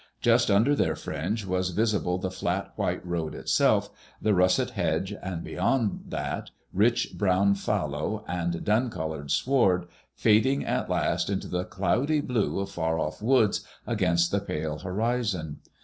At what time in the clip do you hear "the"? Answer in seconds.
2.17-2.31, 4.19-4.33, 11.47-11.65, 14.31-14.39